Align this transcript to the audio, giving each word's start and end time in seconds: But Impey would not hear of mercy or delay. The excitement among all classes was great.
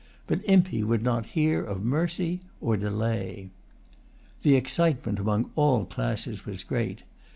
But 0.25 0.41
Impey 0.45 0.81
would 0.83 1.03
not 1.03 1.27
hear 1.37 1.63
of 1.63 1.83
mercy 1.85 2.41
or 2.59 2.75
delay. 2.75 3.51
The 4.41 4.55
excitement 4.55 5.19
among 5.19 5.51
all 5.55 5.85
classes 5.85 6.43
was 6.43 6.63
great. 6.63 7.03